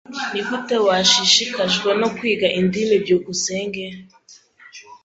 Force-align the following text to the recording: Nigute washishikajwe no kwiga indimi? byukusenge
Nigute 0.31 0.75
washishikajwe 0.87 1.89
no 1.99 2.07
kwiga 2.17 2.47
indimi? 2.59 2.95
byukusenge 3.03 3.85